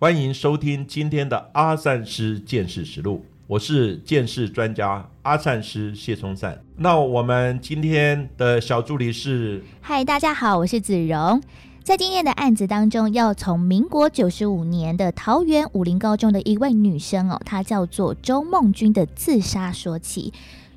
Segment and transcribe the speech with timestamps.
[0.00, 3.24] 欢迎收听今天的阿善师见识实录。
[3.46, 6.60] 我是见识专家阿善师谢松善。
[6.76, 11.40] 那我们今天的小助理是嗨，大家好，我是子荣。
[11.84, 20.32] 在今天的案子当中，要从民国九十五年的桃园武林高中的一位女生哦，她叫做周梦君的自杀说起。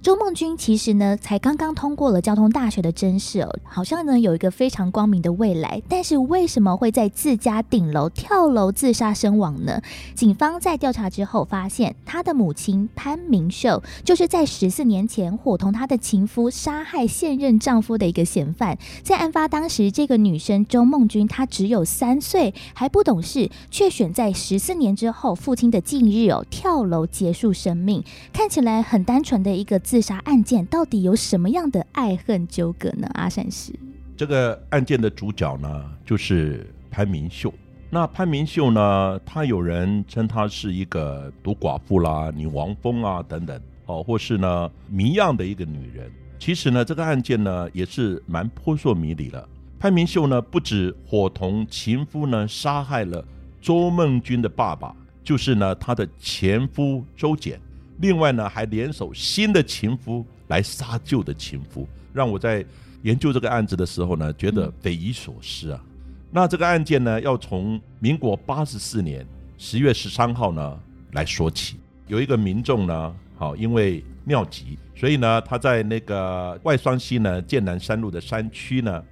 [0.08, 5.82] 周梦君其实呢，才刚刚通过了交通大学的真试哦，好像呢有一个非常光明的未来。
[5.90, 9.82] 但是为什么会在自家顶楼跳楼自杀身亡呢？
[10.16, 18.78] 警方在调查之后发现，她的母亲潘明秀就是在十四年前伙同她的情夫杀害现任丈夫的一个嫌犯。
[19.04, 28.02] 在案发当时，这个女生周梦君她只有三岁，还不懂事，却选在十四年之后父亲的忌日哦跳楼结束生命。
[28.32, 33.10] 看起来很单纯的一个自自杀案件，到底有什么样的爱恨纠葛呢？
[33.16, 33.74] 阿善师，
[34.16, 37.52] 这个案件的主角呢，就是潘明秀。
[37.90, 46.12] 那潘明秀呢，她有人称她是一个独寡妇啦、女王蜂啊等等，哦，或是呢谜样的一个女人。
[46.38, 49.50] 其实呢，这个案件呢也是蛮扑朔迷离了。
[49.80, 53.26] 潘明秀呢，不止伙同情夫呢杀害了
[53.60, 57.60] 周梦君的爸爸，就是呢她的前夫周简。
[58.00, 62.66] 另外呢，还联手新的情夫来杀旧的情夫，让我在
[63.04, 65.84] 研究这个案子的时候呢，觉得匪夷所思啊。
[66.30, 69.26] 那这个案件呢，要从民国八十四年
[69.58, 70.80] 十月十三号呢
[71.14, 71.78] 来说起。
[72.08, 79.04] 有一个民众呢，好，因为尿急，所以呢，他在那个外双溪呢剑南山路的山区呢，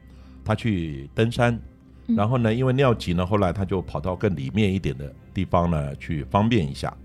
[0.44, 1.60] 他去登山，
[2.06, 6.96] 然后呢，因为尿急呢，后来他就跑到更里面一点的地方呢去方便一下。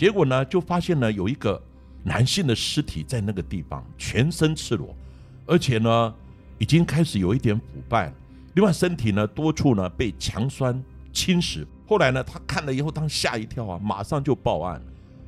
[0.00, 1.62] 结果呢，就发现呢有一个
[2.02, 4.96] 男性的尸体在那个地方，全身赤裸，
[5.44, 6.14] 而且呢
[6.56, 8.14] 已经开始有一点腐败了。
[8.54, 11.66] 另外，身体呢多处呢被强酸侵蚀。
[11.86, 14.80] 后来呢，他看了以后，当吓一跳啊，马上就报案。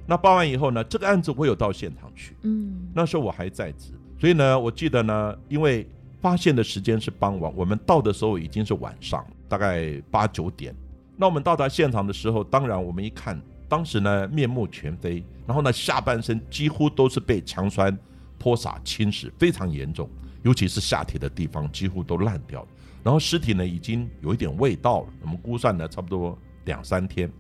[0.07, 5.87] 那报案以后呢，这个案子我有到现场去，嗯，那时候我还在职，所以呢，我记得呢，因为
[6.19, 10.75] 发现的时间是傍晚，我们到的时候已经是晚上，大概八九点。
[11.15, 13.39] 那我们到达现场的时候，当然我们一看。
[13.73, 17.99] 当时呢，面目全非，然后呢，下半身几乎都是被强酸
[18.39, 20.07] 泼洒侵蚀，非常严重，
[20.43, 22.69] 尤其是下体的地方几乎都烂掉了。
[23.03, 25.07] 然后尸体呢，已经有一点味道了。
[25.23, 27.33] 我们估算呢，差不多两三天。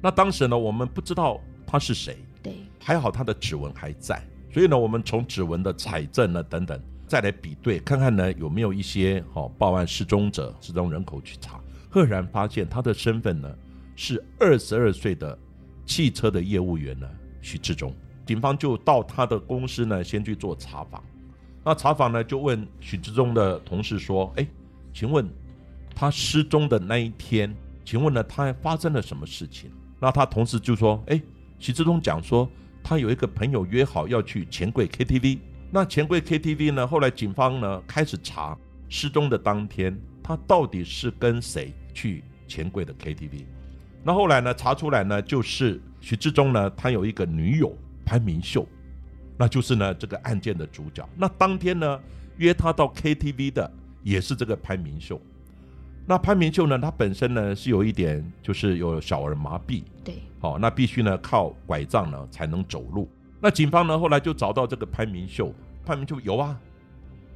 [0.00, 13.54] 那当时呢，我们不知道他是谁，对，还好他的指纹还在，所以呢，我们从指纹的采证呢等等，再来比对，看看呢有没有一些好报案失踪者、失踪人口去查，赫然发现他的身份呢
[13.94, 15.38] 是二十二岁的。
[15.86, 17.08] 汽车的业务员呢，
[17.40, 17.94] 许志忠，
[18.26, 21.02] 警方就到他的公司呢，先去做查访。
[21.64, 24.46] 那查访呢，就问许志忠的同事说：“哎，
[24.92, 25.28] 请问
[25.94, 31.20] 他失踪的那一天，请问呢，他发生了什么事情？”那他同事就说：“哎，
[31.58, 32.48] 许志忠讲说，
[32.82, 35.38] 他有一个朋友约好要去钱柜 KTV。
[35.70, 38.56] 那钱柜 KTV 呢，后来警方呢开始查
[38.88, 43.44] 失踪的当天，他到底是跟谁去钱柜的 KTV。”
[44.06, 44.52] 那后来呢？
[44.52, 48.68] 查出来呢，就是许志忠呢，他有一个女友潘明秀，
[49.38, 51.08] 那就是呢这个案件的主角。
[51.16, 51.98] 那当天呢
[52.36, 53.72] 约他到 KTV 的
[54.02, 55.18] 也是这个潘明秀。
[56.06, 63.08] 那潘明秀呢，他本身呢是有一点就是有小儿麻痹，对，好，那必须呢靠拐杖呢才能走路。
[63.40, 65.50] 那警方呢后来就找到这个潘明秀，
[65.86, 66.60] 潘明秀有啊，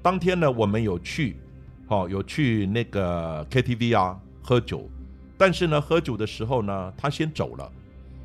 [0.03, 1.39] 当天呢我们有去，
[1.87, 4.87] 好有去那个 KTV 啊喝酒。
[5.39, 7.73] 但是呢，喝酒的时候呢，他先走了。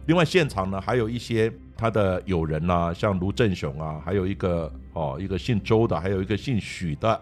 [0.08, 7.22] 另外，现场呢还有一些他的友人呐，像卢正雄啊，还有一个哦，一个姓周的，还有一个姓许的。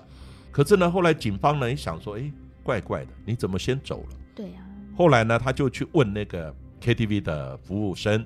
[0.49, 2.31] 可是呢，后来警方呢一想说，哎，
[2.63, 4.17] 怪怪的，你怎么先走了？
[4.33, 4.65] 对呀。
[4.97, 8.25] 后来呢，他就去问那个 KTV 的服务生。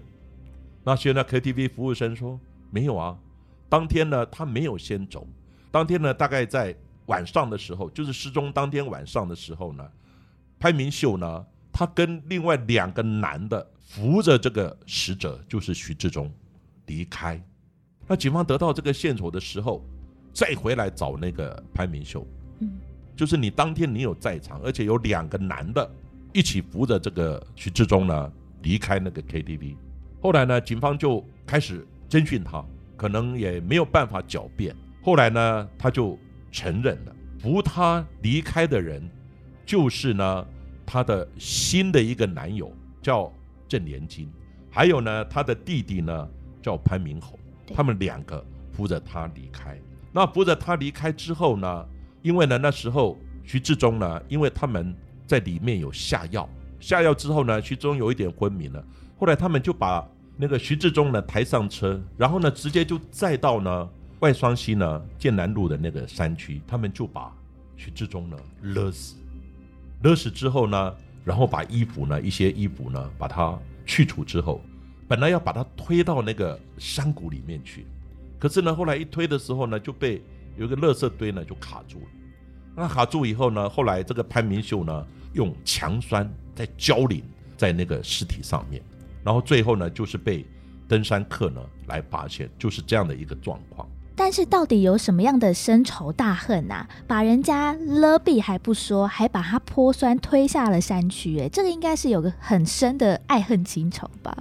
[0.84, 2.39] 那些呢 KTV 服务生说，
[2.69, 3.18] 没有啊，
[3.68, 5.28] 当天呢他没有先走。
[5.72, 6.74] 当天呢，大概在
[7.07, 9.86] 晚上的时候，就是失踪当天晚上的时候呢，
[10.60, 11.45] 潘明秀呢。
[11.77, 16.31] 他跟另外两个男的扶着这个死者，就是徐志忠
[16.86, 17.38] 离开。
[18.07, 19.86] 那警方得到这个线索的时候，
[20.31, 22.25] 再回来找那个潘明秀，
[22.60, 22.77] 嗯，
[23.13, 25.92] 就是你当天你有在场，而且有两个男的
[26.31, 28.31] 一起扶着这个徐志忠呢
[28.62, 29.75] 离开那个 KTV。
[30.22, 32.63] 后来呢，警方就开始侦讯他，
[32.95, 34.74] 可能也没有办法狡辩。
[35.04, 36.18] 后来呢，他就
[36.54, 39.04] 承认了，扶他离开的人
[39.66, 40.48] 就是呢
[40.86, 42.72] 他的新的一个男友
[43.02, 43.32] 叫
[43.68, 44.32] 郑连金，
[44.70, 46.30] 还有呢她的弟弟呢
[46.62, 47.76] 叫潘明宏，对。
[47.76, 49.80] 他们两个扶着她离开。
[50.12, 51.86] 那扶着她离开之后呢，
[52.22, 54.96] 因为呢那时候徐志忠呢，因为他们
[55.26, 56.48] 在里面有下药，
[56.80, 58.84] 下药之后呢，徐志忠有一点昏迷了。
[59.18, 63.90] 后来他们就把那个徐志忠呢抬上车，然后呢直接就载到呢
[64.20, 67.34] 外双溪呢剑南路的那个山区，他们就把
[67.76, 69.16] 徐志忠呢勒死，
[70.06, 73.57] 勒死之后呢，然后把衣服呢一些衣服呢把它
[73.88, 74.62] 去除之后，
[75.07, 77.88] 本来要把它推到那个山谷里面去，
[78.38, 80.22] 可是呢后来一推的时候呢就被
[80.57, 82.06] 有一个垃圾堆呢就卡住了。
[82.75, 87.24] 那卡住以后呢，后来这个潘明秀呢用强酸在浇淋
[87.58, 88.80] 在那个尸体上面，
[89.24, 90.46] 然后最后呢就是被
[90.88, 93.90] 登山客呢来发现，就是这样的一个状况。
[94.15, 104.33] 但是到底有什么样的深仇大恨呐、把人家勒毙还不说，还把他泼酸推下了山区，哎，这个应该是有个很深的爱恨情仇吧？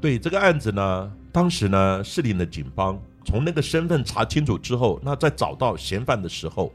[0.00, 6.72] 对这个案子呢，当时呢市里的警方从那个身份查清楚之后，那在找到嫌犯的时候，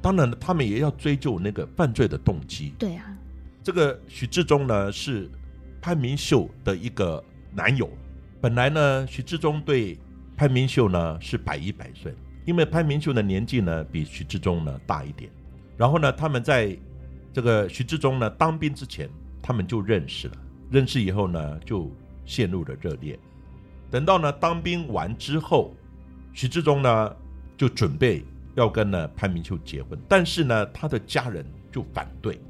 [0.00, 2.72] 当然他们也要追究那个犯罪的动机。
[2.78, 3.04] 对啊，
[3.62, 5.28] 这个许志忠呢是
[5.82, 7.22] 潘明秀的一个
[7.52, 7.90] 男友。
[8.40, 9.98] 本来呢，许志忠对
[10.38, 12.14] 潘明秀呢是百依百顺，
[12.44, 15.28] 因为潘明秀的年纪呢比许志忠呢大一点。
[15.76, 16.78] 然后呢，他们在
[17.32, 19.10] 这个许志忠呢当兵之前，
[19.42, 20.34] 他们就认识了。
[20.70, 21.90] 认识以后呢，就
[22.24, 23.18] 陷入了热恋。
[23.90, 25.74] 等到呢当兵完之后，
[26.32, 27.16] 徐志忠呢
[27.56, 28.22] 就准备
[28.54, 32.40] 要跟呢潘明秀结婚，但是呢他的家人就反对。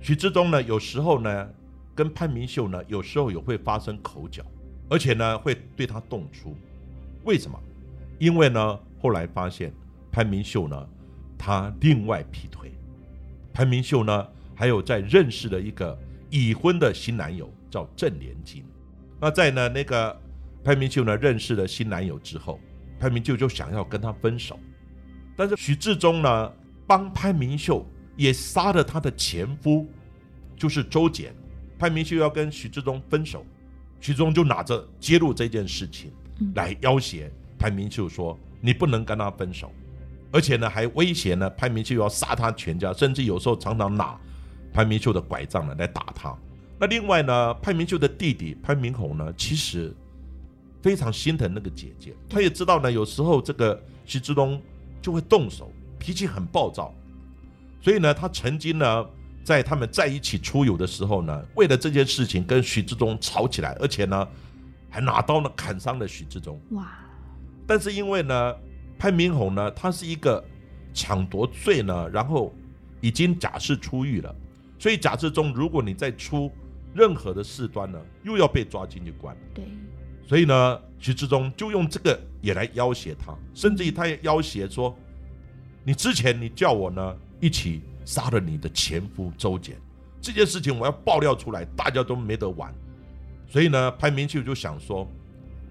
[0.00, 1.50] 徐志忠呢有时候呢
[1.94, 4.42] 跟潘明秀呢有时候也会发生口角，
[4.88, 6.56] 而且呢会对他动粗。
[7.26, 7.60] 为什么？
[8.18, 9.72] 因为呢后来发现
[10.10, 10.88] 潘明秀呢
[11.36, 12.72] 他另外劈腿，
[13.52, 15.98] 潘明秀呢还有在认识了一个
[16.30, 18.64] 已婚的新男友叫郑连金。
[19.20, 20.18] 那在呢那个
[20.64, 22.60] 潘明秀呢认识了新男友之后，
[22.98, 24.58] 潘明秀就想要跟他分手，
[25.36, 26.52] 但是许志忠呢
[26.86, 27.84] 帮潘明秀
[28.16, 29.86] 也杀了他的前夫，
[30.56, 31.34] 就是周简。
[31.78, 33.44] 潘明秀要跟许志忠分手，
[34.00, 36.10] 许志忠就拿着揭露这件事情
[36.54, 39.72] 来要挟潘明秀说：“你不能跟他分手。”
[40.32, 44.18] 而且呢，还威胁呢潘明秀要杀他全家，甚至有时候常常拿
[44.72, 46.36] 潘明秀的拐杖呢来打他。
[46.78, 49.94] 那另外呢，潘明秀的弟弟潘明宏呢，其实
[50.82, 54.60] 非常心疼那个姐姐，他也知道呢，有时候这个徐志东
[55.00, 56.94] 就会动手，脾气很暴躁，
[57.80, 59.06] 所以呢，他曾经呢，
[59.42, 64.28] 在他们在一起出游的时候呢，为了这件事情跟徐志东吵起来，而且呢，
[64.88, 66.60] 还拿刀呢砍伤了许志忠。
[66.70, 66.88] 哇，
[67.66, 68.54] 但是因为呢，
[68.98, 70.42] 潘明宏呢，他是一个
[70.94, 72.54] 抢夺罪呢，然后
[73.00, 74.34] 已经假释出狱了，
[74.78, 76.50] 所以假释中，如果你再出
[76.94, 79.36] 任何的事端呢，又要被抓进去关。
[79.52, 79.64] 对，
[80.26, 84.96] 所以呢，徐志忠就用这个也来要挟他，甚至于他也要挟说
[85.84, 89.76] ：“你之前你叫我呢一起杀了你的前夫周简，
[90.22, 92.74] 这件事情我要爆料出来，大家都没得玩。”
[93.46, 95.08] 所以呢，潘明秀就想说：“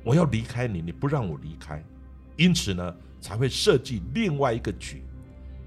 [0.03, 1.83] 我要离开你，你不让我离开，
[2.37, 5.03] 因此呢，才会设计另外一个局，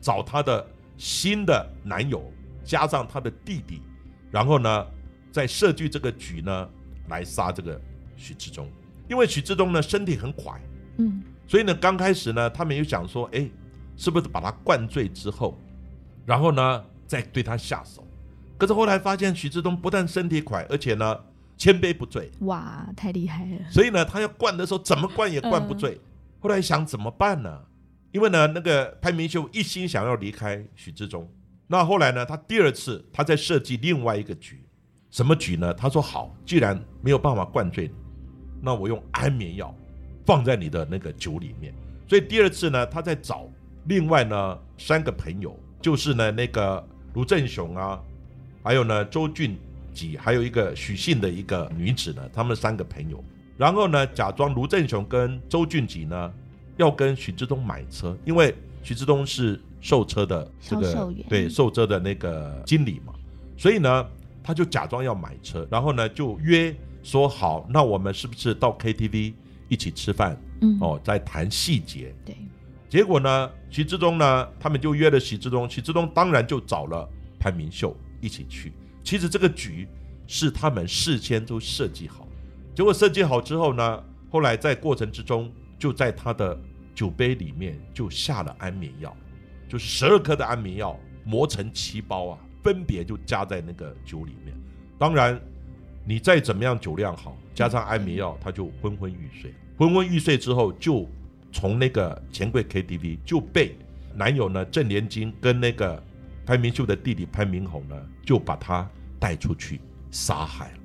[0.01, 0.67] 找她的
[0.97, 2.33] 新的男友
[2.65, 3.83] 加上她的弟弟，
[4.31, 4.87] 然后呢，
[5.31, 6.69] 再设计这个局呢，
[7.09, 7.81] 来杀这个
[8.17, 8.69] 许志忠。
[9.09, 10.59] 因为许志忠呢身体很垮，
[10.99, 13.49] 嗯，所以呢，刚开始呢，他们又想说，哎，
[13.97, 15.59] 是不是把他灌醉之后，
[16.27, 18.07] 然后呢，再对他下手？
[18.59, 21.19] 可是后来发现，许志忠不但身体垮，而且呢，
[21.59, 26.01] 千杯不醉，哇，太厉害了，所以呢，他要灌的时候怎么灌也灌不醉。
[26.39, 27.61] 后来想怎么办呢？
[28.13, 31.29] 因为呢，那个潘明秀一心想要离开许志忠，
[31.67, 34.65] 那后来呢，他第二次他在设计另外一个局，
[35.11, 35.75] 什么局呢？
[35.75, 37.95] 他说好，既然没有办法灌醉你，
[38.63, 39.75] 那我用安眠药
[40.25, 41.75] 放在你的那个酒里面。
[42.09, 43.49] 所以第二次呢，他在找
[43.87, 48.01] 另外呢三个朋友，就是呢那个卢正雄啊，
[48.63, 49.59] 还有呢周俊
[49.93, 53.23] 吉，还有一个许姓的一个女子呢，他们三个朋友，
[53.57, 56.33] 然后呢假装卢正雄跟周俊吉呢
[56.77, 63.13] 要跟许志东买车，因为许志东是售车的这个对售车的那个经理嘛，
[63.57, 64.07] 所以呢
[64.43, 69.33] 他就假装要买车，然后呢就约说好，那我们是不是到 KTV
[69.69, 70.37] 一起吃饭？
[70.61, 72.15] 嗯，哦，在谈细节。
[72.25, 72.35] 对，
[72.89, 78.73] 结果呢，徐志东呢，他们就约了徐志东，徐志东当然就找了潘明秀一起去。
[79.09, 79.89] 其实这个局
[80.27, 82.29] 是他们事先都设计好，
[82.75, 86.61] 结果设计好之后呢，后来在过程之中，就在他的
[86.95, 89.17] 酒杯里面就下了安眠药，
[89.67, 94.55] 就十二颗的安眠药磨成七包啊，分别就加在那个酒里面。
[94.99, 95.41] 当然，
[96.05, 99.55] 你再怎么样酒量好，加上安眠药，他就昏昏欲睡。
[99.79, 101.09] 昏昏欲睡之后，就
[101.51, 103.75] 从那个钱柜 KTV 就被
[104.15, 106.05] 男友呢郑连金跟那个
[106.45, 108.87] 潘明秀的弟弟潘明宏呢，就把他
[109.19, 110.79] 带出去杀害了。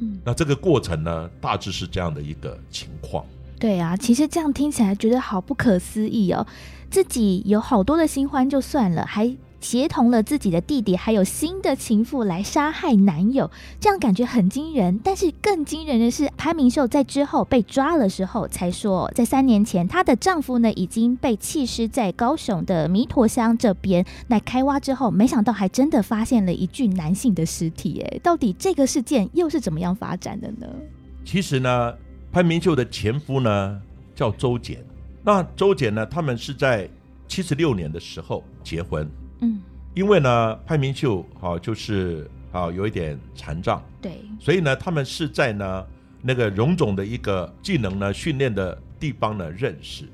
[0.00, 3.24] 嗯，那这个过程呢，大致是这样的一个情况。
[3.58, 6.46] 对啊，其实这样听起来觉得好不可思议哦，
[6.90, 9.34] 自己有好多的新欢就算了，还。
[9.64, 15.00] 协同了自己的弟弟，还有新的情妇来杀害男友，这样感觉很惊人。
[15.02, 24.04] 但是更惊人的是，潘明秀在之后被抓了时候，才说在三年前，她的丈夫呢已经被弃尸在高雄的弥陀乡这边。
[24.26, 28.02] 那开挖之后，没想到还真的发现了一具男性的尸体。
[28.02, 30.66] 哎，到底这个事件又是怎么样发展的呢？
[31.24, 31.94] 其实呢，
[32.30, 33.80] 潘明秀的前夫呢
[34.14, 34.84] 叫周简，
[35.22, 36.86] 那周简呢，他们是在
[37.26, 39.08] 七十六年的时候结婚。
[39.40, 39.60] 嗯，
[39.94, 45.86] 因为呢，潘明秀好就是啊有一点残障，对，所以呢，他们是在呢
[46.22, 50.04] 那个荣总的一个技能呢训练的地方呢认识。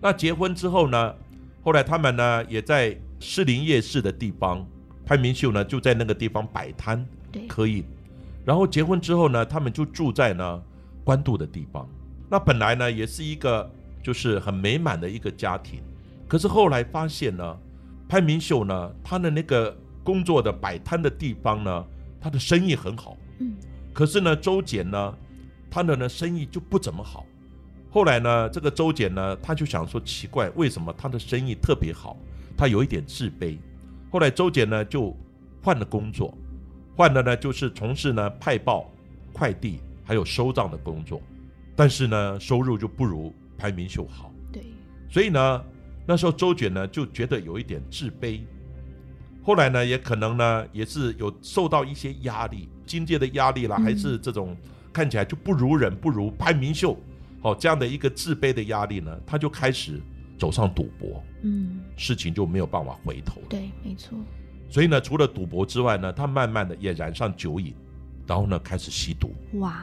[0.00, 1.14] 那结婚之后呢，
[1.62, 4.66] 后来他们呢也在士林夜市的地方，
[5.04, 7.84] 潘明秀呢就在那个地方摆摊，对，可以。
[8.44, 10.62] 然后结婚之后呢，他们就住在呢
[11.04, 11.88] 官渡的地方。
[12.28, 13.70] 那本来呢也是一个
[14.02, 15.80] 就是很美满的一个家庭，
[16.26, 17.56] 可是后来发现呢。
[18.14, 21.84] 潘明秀呢，他的那个工作的摆摊的地方呢，
[22.20, 23.16] 他的生意很好。
[23.40, 23.56] 嗯。
[23.92, 25.18] 可是呢，周简呢，
[25.68, 27.26] 他的呢生意就不怎么好。
[27.90, 32.16] 后来呢，这个周简呢，他就想说奇怪，为什么他的生意特别好？
[32.56, 33.58] 他有一点自卑。
[34.12, 35.12] 后来周简呢就
[35.60, 36.32] 换了工作，
[36.94, 38.88] 换了呢就是从事呢派报、
[39.32, 41.20] 快递还有收账的工作，
[41.74, 44.30] 但是呢收入就不如潘明秀好。
[44.52, 44.62] 对。
[45.10, 45.64] 所以呢。
[46.06, 48.40] 那时候周卷呢就觉得有一点自卑，
[49.42, 54.54] 后来呢也可能呢也是有受到一些压力，经济的压力啦，还是这种
[54.92, 56.94] 看起来就不如人、不如潘明秀，
[57.40, 59.98] 哦这样的一个自卑的压力呢，他就开始
[60.38, 63.46] 走上赌博，嗯，事情就没有办法回头了。
[63.48, 64.18] 对，没错。
[64.68, 67.74] 所以呢，除了赌博之外呢，他慢慢的也染上酒瘾，
[68.26, 69.74] 然后呢开始吸毒，哇，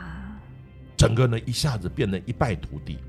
[0.95, 2.99] 整个呢一下子变得一败涂地。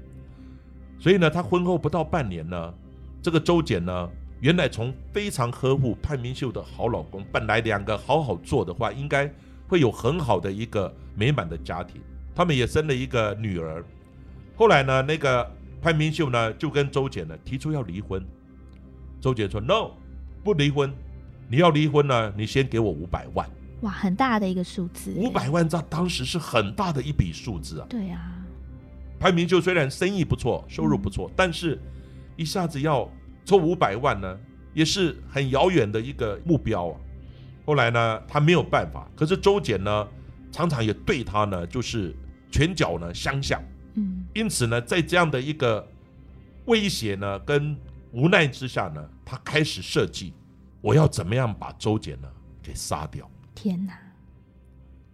[0.99, 2.75] 所以呢，他婚后不到半年呢。
[3.23, 4.11] 这个周简呢，
[4.41, 9.33] 原来从非常呵护潘明秀的好老公，本来两个好好做的话，应该
[9.69, 12.03] 会有很好的一个美满的家庭。
[12.35, 13.85] 他们也生了一个女儿。
[14.57, 15.49] 后来呢，那个
[15.81, 18.27] 潘明秀呢，就跟周简呢提出要离婚。
[19.21, 19.93] 周简说：“No，
[20.43, 20.93] 不离婚。
[21.49, 23.49] 你要离婚呢，你先给我五百万。”
[23.83, 25.15] 哇，很大的一个数字。
[25.17, 27.87] 五百万在当时是很大的一笔数字啊。
[27.89, 28.43] 对啊。
[29.21, 31.81] 潘明秀虽然生意不错，收入不错，但是。
[32.43, 33.09] 一下子要
[33.45, 34.39] 凑五百万呢，
[34.75, 37.01] 也是很遥远的一个目标啊。
[37.65, 40.09] 后来呢，他没有办法，可是周简呢，
[40.51, 42.13] 常常也对他呢，就是
[42.51, 43.63] 拳脚呢相向。
[43.95, 45.89] 嗯，因此呢，在这样的一个
[46.65, 47.77] 威胁呢跟
[48.11, 50.35] 无奈之下呢，他开始设计，
[50.81, 52.29] 我要怎么样把周简呢
[52.61, 53.31] 给杀掉。
[53.55, 53.97] 天哪！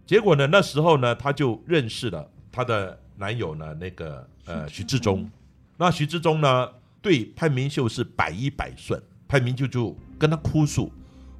[0.07, 5.29] 结果呢，那时候呢，他就认识了他的男友呢，那个呃徐志忠。
[5.77, 6.67] 那徐志忠呢？
[7.01, 10.91] 对潘明秀是百依百顺，潘明秀就跟他哭诉：“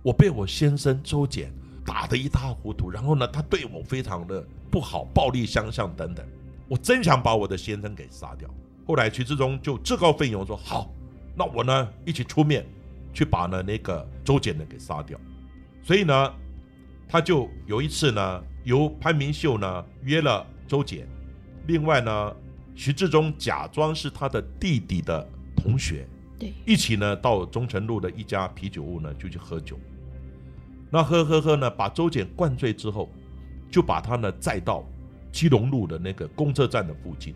[0.02, 1.52] 我被我先生周简
[1.86, 6.26] 打得一塌糊涂，然后呢，他对我非常的不好，暴力相向等等。
[6.68, 8.50] 我真想把我的先生给杀掉。”
[8.88, 10.90] 后来徐志忠就自告奋勇说：“好，
[11.36, 12.66] 那我呢一起出面
[13.14, 15.20] 去把呢那个周简呢给杀掉。”
[15.84, 16.34] 所以呢，
[17.08, 21.06] 他就有一次呢，由潘明秀呢约了周简，
[21.68, 22.36] 另外呢，
[22.76, 25.28] 徐志忠假装是他的弟弟的。
[25.60, 26.08] 同学，
[26.40, 29.78] 对，一起呢到中城路的一家啤酒屋呢就去喝酒。
[30.90, 33.10] 那喝喝喝呢，把周简灌醉之后，
[33.70, 34.84] 就把他呢载到
[35.32, 37.36] 基隆路的那个公车站的附近，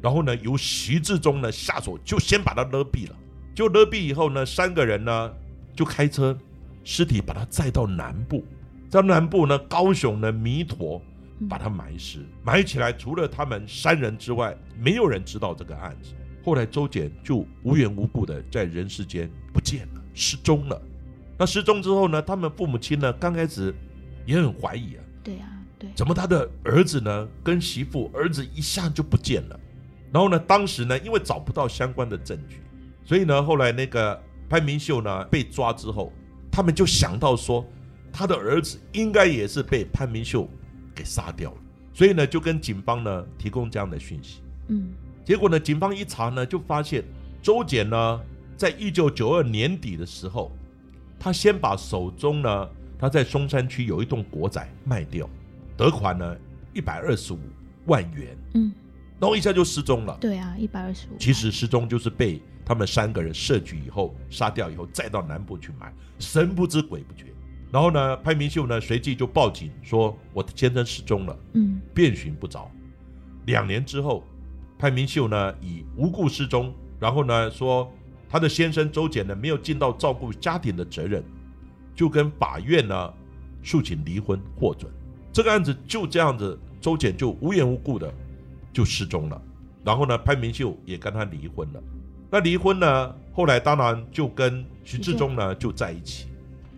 [0.00, 3.16] 然后呢由徐志忠呢下手，就先把他勒毙了。
[3.54, 5.32] 就勒毙以后呢，三个人呢
[5.74, 6.36] 就开车，
[6.84, 8.44] 尸体把他载到南部，
[8.88, 11.02] 在南部呢高雄呢弥陀
[11.48, 16.14] 把他埋尸，埋起来，除了他们三人之外，没有人知道这个案子。
[16.44, 20.80] 后来周简就无缘无故的在人世间不见了，失踪了。
[21.38, 22.22] 那失踪之后呢？
[22.22, 23.12] 他们父母亲呢？
[23.14, 23.74] 刚开始
[24.26, 25.02] 也很怀疑啊。
[25.24, 25.48] 对啊，
[25.78, 25.90] 对。
[25.96, 27.28] 怎么他的儿子呢？
[27.42, 29.58] 跟媳妇儿子一下就不见了。
[30.12, 30.38] 然后呢？
[30.38, 30.96] 当时呢？
[30.98, 32.58] 因为找不到相关的证据，
[33.04, 33.42] 所以呢？
[33.42, 36.12] 后来那个潘明秀呢被抓之后，
[36.52, 37.66] 他们就想到说，
[38.12, 40.48] 他的儿子应该也是被潘明秀
[40.94, 41.56] 给杀掉了。
[41.92, 44.40] 所以呢，就跟警方呢提供这样的讯息。
[44.68, 44.92] 嗯
[45.24, 47.02] 结果呢，警方一查呢，就发现
[47.42, 48.20] 周检呢，
[48.56, 50.52] 在一九九二年底的时候，
[51.18, 55.28] 他先把手中呢，他在松山区有一栋国宅卖掉，
[55.76, 56.36] 得款呢
[56.74, 57.38] 一百二十五
[57.86, 58.72] 万元，嗯，
[59.18, 60.16] 然后一下就失踪了。
[60.20, 61.16] 对啊，一百二十五。
[61.18, 67.26] 其实失踪就是被他们三个人设局以后杀掉以后，再到南部去买，神不知鬼不觉。
[67.72, 72.70] 然后呢，潘明秀呢随即就报警说，我的先生失踪了，嗯遍寻不着。
[73.46, 74.22] 两年之后，
[74.84, 77.90] 潘明秀呢以无故失踪，然后呢说
[78.28, 81.24] 他的先生周简呢没有尽到照顾家庭的责任，
[81.94, 83.10] 就跟法院呢
[83.62, 84.92] 诉请离婚获准。
[85.32, 88.12] 这个案子就这样子，周简就无缘无故的
[88.74, 89.40] 就失踪了。
[89.82, 91.82] 然后呢，潘明秀也跟他离婚了。
[92.30, 96.26] 那离婚呢，后来当然就跟徐志忠呢就在一起。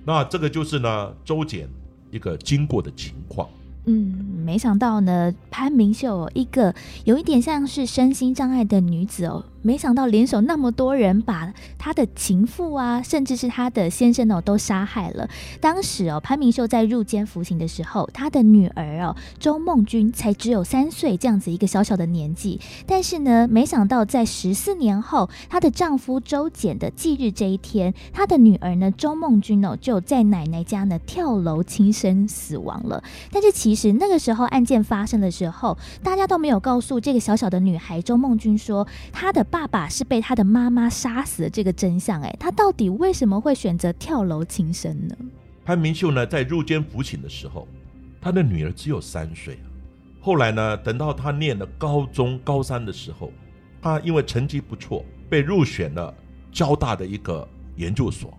[0.04, 1.68] 那这个就是呢周简
[2.12, 3.50] 一个经过的情况。
[3.86, 6.72] 嗯，没想到呢，潘明秀哦一个
[7.02, 15.28] 有一点像是身心障碍的女子哦，没想到联手那么多人，把她的情妇啊，甚至是她的先生哦，都杀害了。
[15.60, 22.60] 当时哦，潘明秀在入监服刑的时候，她的女儿哦周梦君才只有三岁，这样子一个小小的年纪。
[22.86, 33.02] 但是呢，没想到在十四年后，她的丈夫周简的忌日这一天，她的女儿呢周梦君哦就在奶奶家呢跳楼轻生死亡了。
[33.32, 42.20] 但是其实那个时候案件发生的时候，大家都没有告诉这个小小的女孩周梦君说，她的爸爸是被他的妈妈杀死的这个真相。
[42.20, 45.16] 哎，他到底为什么会选择跳楼轻生呢？
[45.64, 47.66] 潘明秀呢，在入监服刑的时候，
[48.20, 49.66] 他的女儿只有三岁啊。
[50.20, 53.32] 后来呢，等到他念了高中高三的时候，
[53.80, 56.14] 他因为成绩不错，被入选了
[56.52, 58.36] 交大的一个研究所。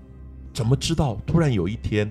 [0.53, 1.19] 怎么知道？
[1.25, 2.07] 突然有一天，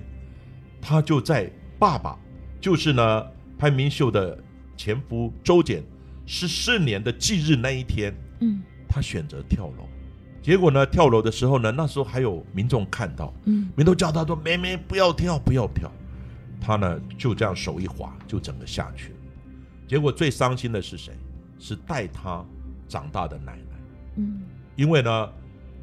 [0.81, 1.49] 他就在
[1.79, 2.19] 爸爸，
[2.59, 3.25] 就是呢
[3.57, 4.37] 潘明秀的
[4.75, 5.81] 前夫周简
[6.25, 9.87] 十四年的忌日那一天，嗯他选择跳楼。
[10.41, 15.91] 结果呢，跳楼的时候呢，那时候还有民众看到，嗯民众叫他说：“妹妹不要跳，不要跳。”
[16.61, 19.15] 他呢就这样手一滑，就整个下去了。
[19.87, 21.13] 结果最伤心的是谁？
[21.59, 22.45] 是带他
[22.87, 23.77] 长大的奶奶，
[24.17, 24.41] 嗯
[24.75, 25.29] 因为呢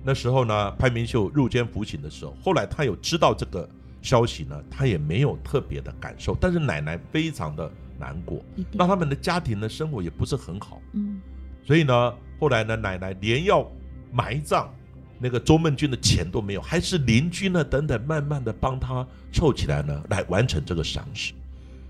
[0.04, 3.68] 那时候呢潘明秀入监服刑的时候，后来他有知道这个
[4.00, 8.40] 消息呢，他也没有特别的感受，但是奶奶非常的难过，
[8.72, 10.80] 那他们的家庭的生活也不是很好。
[10.92, 11.20] 嗯
[11.66, 13.70] 所以呢，后来呢，奶奶连要
[14.12, 14.72] 埋葬
[15.18, 21.32] 那个周梦君的钱都没有，还是邻居呢等等，慢慢的帮他凑起来呢，来完成这个丧事。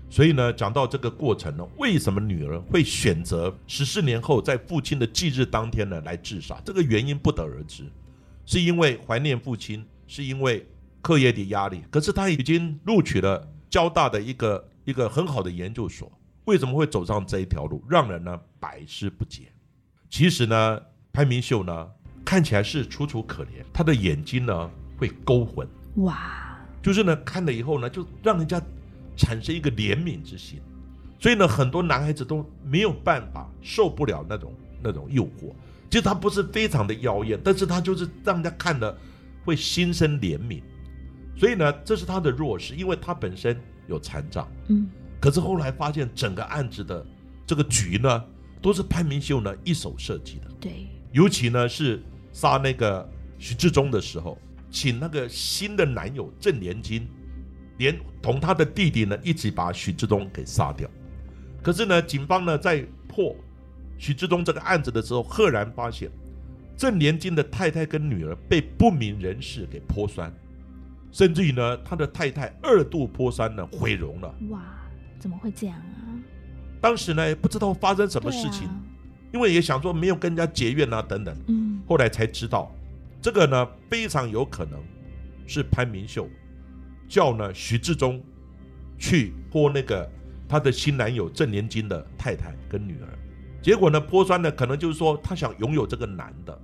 [0.09, 6.61] 所以呢，讲到这个过程呢，为什么女儿会选择十四年后在父亲的忌日当天呢来自杀？
[6.63, 7.83] 这个原因不得而知，
[8.45, 10.65] 是因为怀念父亲，是因为
[11.01, 11.81] 课业的压力。
[11.89, 16.09] 可是他已经录取了交大的一个一个很好的研究所，
[16.45, 19.51] 为什么会走上这一条路，让人呢百思不解。
[20.15, 21.89] 其实呢，潘明秀呢
[22.23, 28.61] 看起来是楚楚可怜，他的眼睛呢会勾魂，哇就是呢看了以后呢，就让人家
[29.17, 30.61] 产生一个怜悯之心。
[31.19, 35.53] 所以呢，很多男孩子都没有办法受不了那种那种诱惑。
[35.89, 38.97] 其实他不是非常的妖艳，但是他就是让人家看了
[39.43, 40.61] 会心生怜悯。
[41.35, 44.47] 所以呢，这是他的弱势，因为他本身有残障。
[44.69, 44.87] 嗯
[45.19, 47.05] 可是后来发现，整个案子的
[47.45, 48.23] 这个局呢，
[48.61, 50.51] 都是潘明秀呢一手设计的。
[50.59, 54.37] 对尤其呢是杀那个徐志忠的时候，
[54.69, 57.07] 请那个新的男友郑连金，
[57.77, 60.89] 连同他的弟弟呢一起把徐志忠给杀掉。
[61.61, 63.35] 可是呢，警方呢在破
[63.97, 66.11] 徐志忠这个案子的时候，赫然发现
[66.75, 70.33] 郑连金的太太跟女儿被不明人士给泼酸，
[71.11, 74.35] 甚至于呢，他的太太二度泼酸呢毁容了。
[74.49, 74.61] 哇，
[75.17, 76.14] 怎么会这样啊？
[76.85, 78.75] 当时呢也不知道发生什么事情，啊
[79.33, 81.35] 因为也想说没有跟人家结怨啊等等。
[81.47, 82.71] 嗯后来才知道，
[83.19, 84.79] 这个呢非常有可能
[85.47, 86.29] 是潘明秀
[87.07, 88.21] 叫呢徐志忠
[88.99, 90.07] 去泼那个
[90.47, 93.09] 他的新男友郑连金的太太跟女儿，
[93.63, 96.61] 结果呢泼酸呢可能就是说他想拥有这个男的。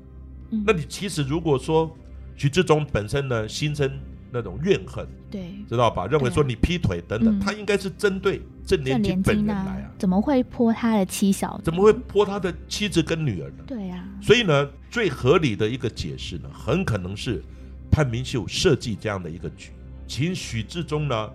[0.52, 1.90] 嗯那你其实如果说
[2.36, 3.92] 徐志忠本身呢心生
[4.32, 6.06] 那种怨恨，对知道吧？
[6.06, 11.60] 认为说你劈腿等等，嗯他应该是针对郑郑连金本人来啊，，啊怎么会泼他的妻小？
[11.62, 13.64] 怎么会泼他的妻子跟女儿呢？
[13.68, 17.44] 对啊，所以呢，最合理的一个解释呢，很可能是
[17.92, 19.72] 潘明秀设计这样的一个局，
[20.08, 21.30] 请许志忠呢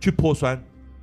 [0.00, 0.58] 去泼酸，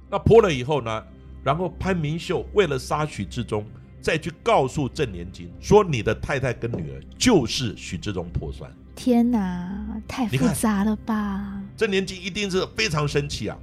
[0.10, 1.04] 那泼了以后呢，
[1.43, 3.63] 然后潘明秀为了杀许志忠，
[4.02, 11.62] 再去告诉郑连金说你的太太跟女儿就是许志忠泼酸，天哪，太复杂了吧？
[11.78, 13.56] 郑连金一定是非常生气啊，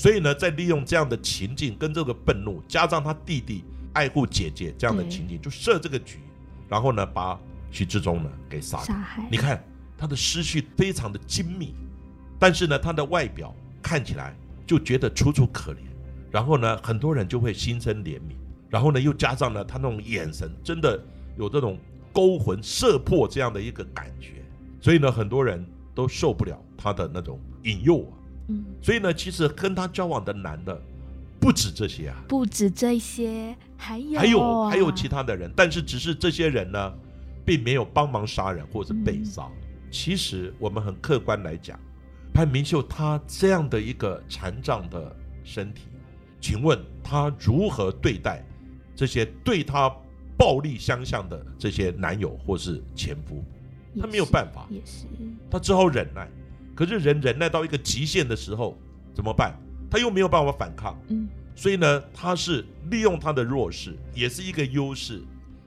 [0.00, 6.20] 所以呢，在利用这样的情境跟这个愤怒，加上他弟弟爱护姐姐这样的情境，就设这个局，
[6.70, 7.38] 然后呢，把
[7.70, 9.28] 徐志忠呢给杀杀害。
[9.30, 9.62] 你看
[9.98, 11.74] 他的思绪非常的精密，
[12.38, 14.34] 但是呢，他的外表看起来
[14.66, 15.80] 就觉得楚楚可怜，
[16.30, 18.36] 然后呢，很多人就会心生怜悯，
[18.70, 20.98] 然后呢，又加上呢，他那种眼神真的
[21.36, 21.78] 有这种
[22.10, 24.42] 勾魂摄魄这样的一个感觉，
[24.80, 25.62] 所以呢，很多人
[25.94, 28.16] 都受不了他的那种引诱啊。
[28.50, 30.80] 嗯，所以呢，其实跟他交往的男的
[31.40, 36.92] 不止这些啊，不止这些，还有还有啊还有其他的人，但是只是这些人呢，
[37.44, 39.48] 并没有帮忙杀人或者被杀。
[39.90, 41.78] 其实我们很客观来讲，
[42.32, 45.82] 潘明秀他这样的一个残障的身体，
[46.40, 48.44] 请问他如何对待
[48.94, 49.90] 这些对他
[50.36, 53.44] 暴力相向的这些男友或是前夫？
[53.92, 55.06] 也他没有办法也是
[55.50, 56.28] 他只好忍耐。
[56.74, 58.78] 可是人忍耐到一个极限的时候
[59.14, 59.54] 怎么办？
[59.90, 65.20] 他又没有办法反抗，嗯所以呢，他是利用他的弱势，也是一个优势，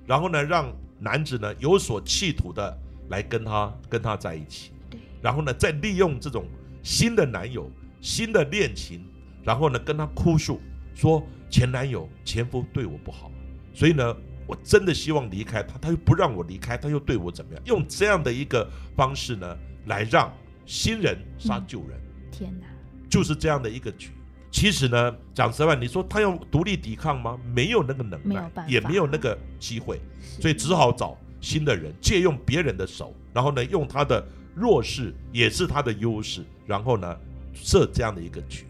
[0.07, 2.75] 然后呢，让男子呢有所企图的
[3.09, 6.45] 来跟他跟他在一起，对然后呢，再利用这种
[6.81, 7.69] 新的男友、
[8.01, 9.05] 新的恋情，
[9.43, 10.59] 然后呢跟他哭诉
[10.95, 13.29] 说前男友、前夫对我不好，
[13.73, 14.15] 所以呢，
[14.47, 17.61] 我真的希望离开他，他又不让我离开，他又对我怎么样？
[17.65, 20.33] 用这样的一个方式呢，来让
[20.65, 21.99] 新人杀嗯旧人。
[22.31, 22.67] 天哪，
[23.09, 24.09] 就是这样的一个局。
[24.51, 27.39] 其实呢，讲实话，你说他要独立抵抗吗？
[27.53, 29.99] 没有那个能耐也没有那个机会，
[30.39, 34.23] 所以只好找新的人，借用别人的手，然后呢，用他的
[34.55, 37.17] 弱势也是他的优势，然后呢，
[37.53, 38.65] 设这样的一个局。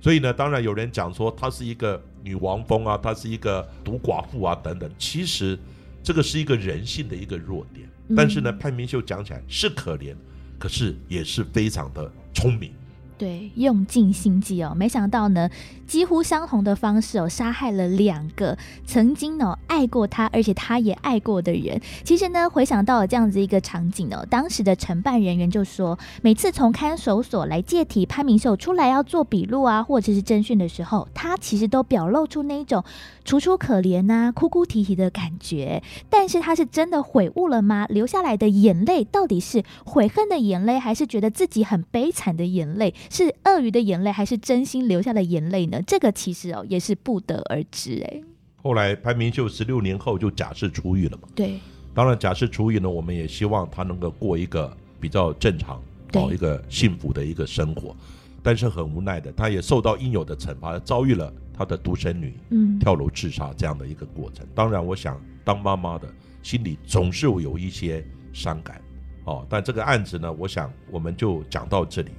[0.00, 4.90] 所以呢，当然有人讲说他是一个女王风啊，她是一个独寡妇啊等等。
[4.98, 5.58] 其实
[6.02, 10.16] 这个是一个人性的一个弱点，嗯但是呢，潘明秀讲起来是可怜，
[10.60, 12.70] 可是也是非常的聪明。
[13.18, 15.50] 对，用尽心机哦，没想到呢，
[15.90, 21.80] 几乎相同的方式哦，杀害了两个曾经呢爱过他，而且他也爱过的人。
[22.04, 32.84] 其实呢，回想到了这样子一个场景哦，当时的承办人员就说，每次从看守所来借题潘明秀出来要做笔录啊，或者是侦讯的时候，他其实都表露出那一种
[33.24, 35.82] 楚楚可怜呐、哭哭啼啼的感觉。
[36.08, 37.86] 但是他是真的悔悟了吗？
[37.88, 42.94] 流下来的眼泪到底是悔恨的眼泪，还是觉得自己很悲惨的眼泪？
[43.10, 45.79] 是鳄鱼的眼泪，还是真心流下的眼泪呢？
[45.82, 48.22] 这个其实哦也是不得而知哎。
[48.62, 51.28] 后来潘明秀十六年后就假释出狱了嘛。
[51.34, 51.58] 对，
[51.94, 57.94] 当然，假释出狱呢，我们也希望他能够过一个比较正常、对哦一个幸福的一个生活。
[58.42, 64.46] 但是很无奈的，他也受到应有的惩罚，遭遇了他的独生女嗯，跳楼自杀这样的一个过程。
[64.54, 66.08] 当然，我想当妈妈的
[66.42, 68.80] 心里总是有一些伤感
[69.24, 69.46] 哦。
[69.48, 72.10] 但这个案子呢，我想我们就讲到这里。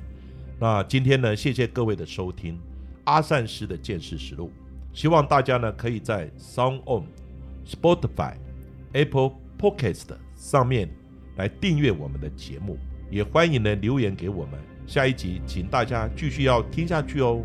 [0.59, 2.59] 那今天呢，谢谢各位的收听，
[3.05, 4.51] 阿善师的见识实录。
[4.93, 7.05] 希望大家呢可以在 Sound On、
[7.65, 8.33] Spotify、
[8.93, 10.89] Apple Podcast 上面
[11.37, 12.77] 来订阅我们的节目，
[13.09, 14.59] 也欢迎呢留言给我们。
[14.85, 17.41] 下一集请大家继续要听下去哦。